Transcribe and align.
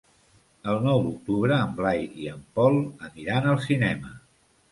El 0.71 0.79
nou 0.85 1.01
d'octubre 1.07 1.59
en 1.65 1.75
Blai 1.81 2.01
i 2.23 2.31
en 2.33 2.41
Pol 2.57 2.79
aniran 3.09 3.51
al 3.53 3.63
cinema. 3.67 4.17